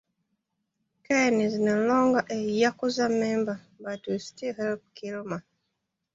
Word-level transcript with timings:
Ken 1.05 1.41
is 1.47 1.55
no 1.59 1.75
longer 1.85 2.21
a 2.27 2.33
yakuza 2.59 3.07
member, 3.07 3.61
but 3.79 4.03
will 4.07 4.17
still 4.17 4.55
help 4.55 4.81
Kilmer. 4.95 5.45